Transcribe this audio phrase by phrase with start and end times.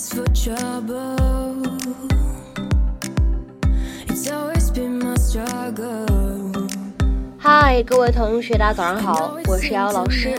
[0.00, 1.62] ask for trouble.
[4.08, 6.70] It's always been my struggle.
[7.38, 10.34] 嗨，各位同学，大家早上好，我是瑶瑶老师，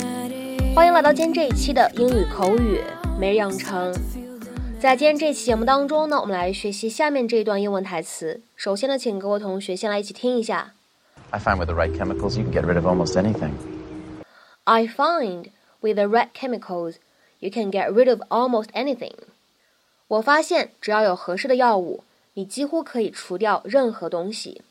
[0.74, 2.82] 欢迎来到今天这一期的英语口语
[3.20, 3.94] 每日养成。
[4.80, 8.42] 在今天这期节目当中呢，我们来学习下面这一段英文台词。
[8.56, 10.74] 首先呢，请各位同学先来一起听一下。
[11.30, 13.52] I find with the right chemicals, you can get rid of almost anything.
[14.64, 15.52] I find
[15.82, 16.96] with the right chemicals,
[17.40, 19.14] you can get rid of almost anything.
[20.11, 22.05] 我发现只要有合适的药物，
[22.35, 24.63] 你几乎可以除掉任何东西。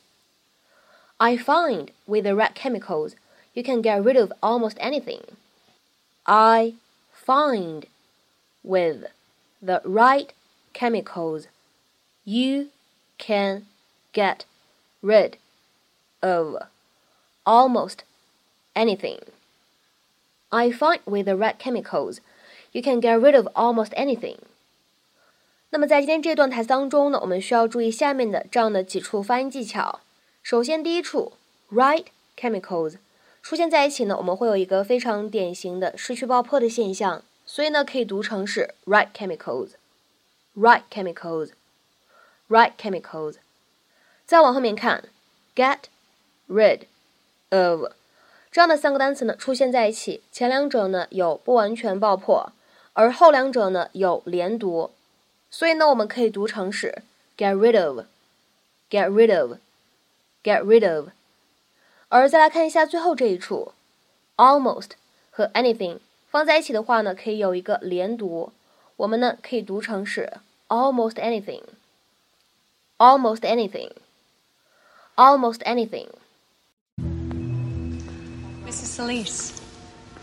[1.18, 3.14] I find with the right chemicals,
[3.52, 5.22] you can get rid of almost anything.
[6.24, 6.74] I
[7.24, 7.84] find
[8.62, 9.10] with
[9.62, 10.28] the right
[10.74, 11.46] chemicals,
[12.24, 12.68] you
[13.18, 13.64] can
[14.12, 14.44] get
[15.02, 15.38] rid
[16.20, 16.62] of
[17.44, 18.00] almost
[18.74, 19.20] anything.
[20.50, 22.20] I find with the right chemicals,
[22.72, 24.38] you can get rid of almost anything.
[25.73, 30.01] 那么在今天这段台词当中呢，我们需要注意下面的这样的几处发音技巧。
[30.43, 31.31] 首先，第一处
[31.71, 32.03] right
[32.37, 32.95] chemicals
[33.41, 43.35] 出现在一起呢，我们会有一个非常典型的失去爆破的现象，所以呢，可以读成是 right chemicals，right chemicals，right chemicals。
[44.25, 45.05] 再往后面看
[45.55, 45.83] ，get
[46.49, 46.81] rid
[47.49, 47.93] of
[48.51, 52.51] 这样的三个单词呢出现在一起，前两者呢有不完全爆破，
[52.91, 54.91] 而后两者呢有连读，
[55.51, 57.03] 所以呢我们可以读成是
[57.37, 61.09] get rid of，get rid of，get rid of。
[62.07, 63.73] 而再来看一下最后这一处
[64.37, 64.91] ，almost
[65.29, 65.99] 和 anything
[66.29, 68.51] 放在一起的话呢，可以有一个连读，
[68.95, 70.31] 我们呢可以读成是
[70.69, 76.07] almost anything，almost anything，almost anything。
[78.65, 78.95] Mrs.
[78.95, 79.51] Solis,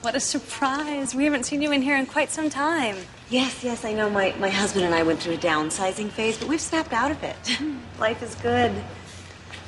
[0.03, 1.15] what a surprise.
[1.15, 2.97] We haven't seen you in here in quite some time.
[3.31, 4.09] Yes, yes, I know.
[4.09, 7.23] My, my husband and I went through a downsizing phase, but we've snapped out of
[7.23, 7.59] it.
[7.99, 8.73] Life is good.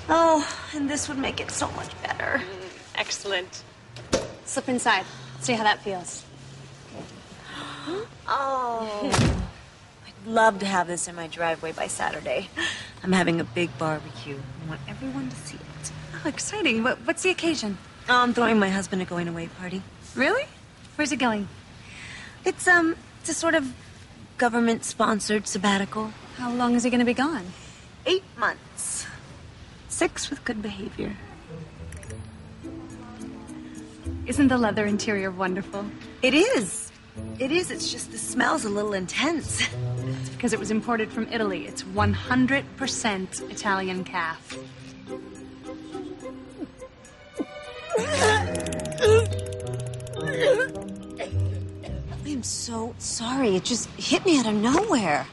[0.09, 2.39] Oh, and this would make it so much better.
[2.39, 3.63] Mm, excellent.
[4.45, 5.05] Slip inside.
[5.41, 6.25] See how that feels.
[8.33, 9.41] Oh.
[10.07, 12.49] I'd love to have this in my driveway by Saturday.
[13.03, 14.37] I'm having a big barbecue.
[14.37, 15.93] I want everyone to see it.
[16.25, 16.85] Oh, exciting.
[16.85, 17.77] What, what's the occasion?
[18.09, 19.83] Oh, I'm throwing my husband a going away party.
[20.15, 20.45] Really?
[20.97, 21.49] Where's it going?
[22.45, 23.73] It's um it's a sort of
[24.39, 26.13] government sponsored sabbatical.
[26.37, 27.45] How long is he going to be gone?
[28.07, 29.07] Eight months.
[29.89, 31.17] Six with good behavior.
[34.27, 35.85] Isn't the leather interior wonderful?
[36.23, 36.91] It is.
[37.39, 37.71] It is.
[37.71, 39.61] It's just the smell's a little intense.
[40.21, 41.67] It's because it was imported from Italy.
[41.67, 44.57] It's 100% Italian calf.
[52.41, 53.55] I'm so sorry.
[53.55, 55.27] It just hit me out of nowhere.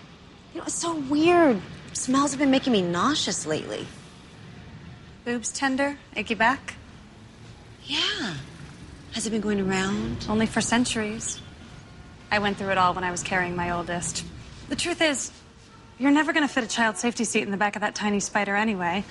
[0.53, 1.61] You know, it's so weird.
[1.93, 3.87] Smells have been making me nauseous lately.
[5.23, 5.97] Boobs tender?
[6.17, 6.73] Achy back?
[7.85, 8.33] Yeah.
[9.13, 10.25] Has it been going around?
[10.27, 11.39] Only for centuries.
[12.29, 14.25] I went through it all when I was carrying my oldest.
[14.67, 15.31] The truth is,
[15.97, 18.19] you're never going to fit a child safety seat in the back of that tiny
[18.19, 19.05] spider anyway.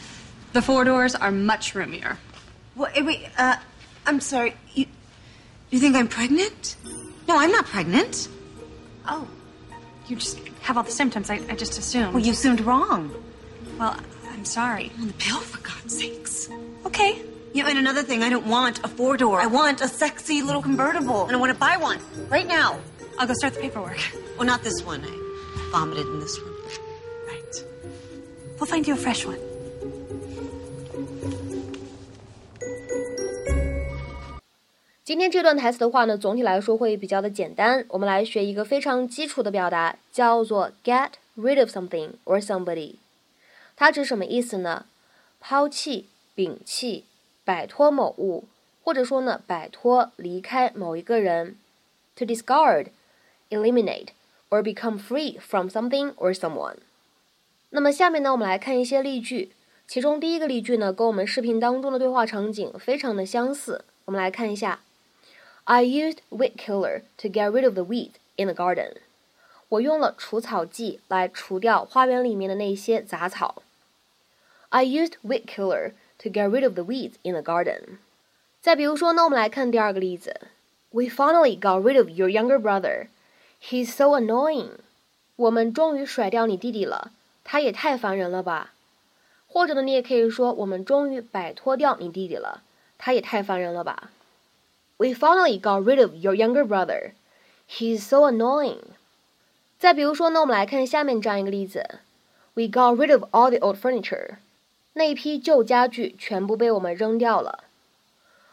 [0.52, 2.18] The four doors are much roomier.
[2.74, 3.56] Well, wait, uh,
[4.04, 4.52] I'm sorry.
[4.74, 4.84] You,
[5.70, 6.76] you think I'm pregnant?
[7.28, 8.28] No, I'm not pregnant.
[9.08, 9.26] Oh,
[10.08, 11.30] you just have all the symptoms.
[11.30, 12.14] I, I just assumed.
[12.14, 13.12] Well, you assumed wrong.
[13.78, 13.96] Well,
[14.30, 14.92] I'm sorry.
[15.00, 16.48] On the pill, for God's sakes.
[16.84, 17.22] Okay.
[17.52, 19.40] You know, and another thing, I don't want a four door.
[19.40, 21.24] I want a sexy little convertible.
[21.26, 21.98] And I want to buy one
[22.28, 22.78] right now.
[23.18, 23.98] I'll go start the paperwork.
[24.36, 25.02] Well, not this one.
[25.04, 26.52] I vomited in this one.
[27.26, 27.64] Right.
[28.60, 29.38] We'll find you a fresh one.
[35.06, 37.86] 今天这段台词的话呢，总体来说会比较的简单。
[37.90, 42.96] 我们来学一个非常基础的表达，叫做 get rid of something or somebody。
[43.76, 44.86] 它指什么意思呢？
[45.38, 47.04] 抛弃、摒弃、
[47.44, 48.46] 摆脱某物，
[48.82, 51.54] 或者说呢，摆脱、离开某一个人。
[52.16, 52.88] To discard,
[53.50, 54.08] eliminate,
[54.50, 56.78] or become free from something or someone。
[57.70, 59.52] 那么下面呢，我们来看一些例句。
[59.86, 63.84] 其中第一个例句呢，跟我们视频当中的对话场景非常的相似。
[64.06, 64.80] 我们来看一下。
[65.65, 68.97] I used weed killer to get rid of the weeds in the garden.
[69.69, 73.63] 我用了除草剂来除掉花园里面的那些杂草。
[74.69, 77.99] I used weed killer to get rid of the weeds in the garden.
[78.59, 80.41] 再比如说呢，我们来看第二个例子。
[80.91, 83.07] We finally got rid of your younger brother.
[83.61, 84.71] He's so annoying.
[85.37, 87.11] 我们终于甩掉你弟弟了，
[87.43, 88.73] 他也太烦人了吧。
[89.47, 92.61] 或者呢，你也可以说我们终于摆脱掉你弟弟了，
[92.97, 94.11] 他也太烦人了吧。
[94.97, 97.13] We finally got rid of your younger brother.
[97.67, 98.81] He's so annoying.
[99.79, 101.99] 再比如说呢，我们来看下面这样一个例子：
[102.53, 104.35] We got rid of all the old furniture。
[104.93, 107.63] 那一批旧家具全部被我们扔掉了。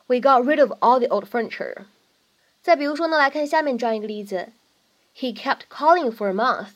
[0.06, 1.84] We got rid of all the old furniture。
[2.62, 4.48] 再比如说呢，来看下面这样一个例子：
[5.16, 6.70] He kept calling for a month,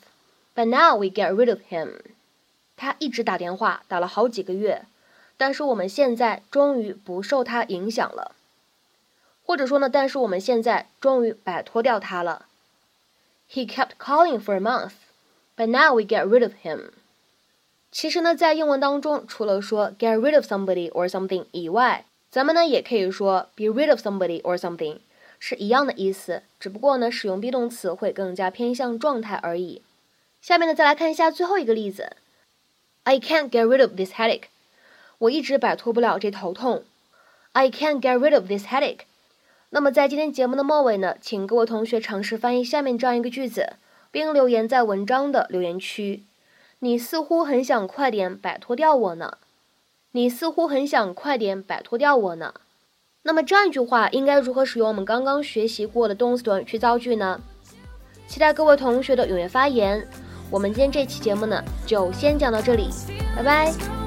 [0.53, 2.01] but now we get rid of him。
[2.75, 4.83] 他一直打电话，打了好几个月，
[5.37, 8.35] 但是我们现在终于不受他影响了。
[9.47, 12.45] 或者说呢，但是我们现在终于摆脱掉他了。
[13.51, 14.93] He kept calling for a month,
[15.55, 16.91] but now we get rid of him.
[17.91, 24.97] 其实呢，在英文当中，除了说 get rid of somebody or something 以外，咱们呢也可以说 be rid of somebody or something，
[25.37, 29.83] 是一样的意思，只不过呢，使用 be 动词会更加偏向状态而已。
[30.41, 32.15] 下面呢，再来看一下最后一个例子：
[33.03, 34.45] I can't get rid of this headache。
[35.19, 36.83] 我一直摆脱不了这头痛。
[37.51, 39.01] I can't get rid of this headache。
[39.70, 43.74] 那么在今天节目的末尾呢，请各位同学尝试翻译下面这样一个句子，
[44.10, 46.24] 并留言在文章的留言区。
[46.78, 49.38] 你似乎很想快点摆脱掉我呢。
[50.12, 52.54] 你似乎很想快点摆脱掉我呢。
[53.22, 57.40] 那么这样一句话应该如何使用我们刚刚学习过的动词短语去造句呢？
[58.26, 60.08] 期待各位同学的踊跃发言。
[60.50, 62.88] 我们今天这期节目呢，就先讲到这里，
[63.36, 63.97] 拜拜。